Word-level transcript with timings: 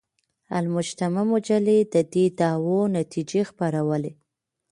المجتمع 0.57 1.23
مجلې 1.33 1.77
د 1.93 1.95
دې 2.13 2.25
دعوې 2.39 2.79
نتیجې 2.97 3.41
خپرولې. 3.49 4.11